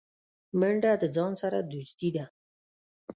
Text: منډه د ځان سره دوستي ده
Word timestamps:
منډه 0.59 0.91
د 1.01 1.03
ځان 1.15 1.31
سره 1.41 1.57
دوستي 1.71 2.09
ده 2.15 2.25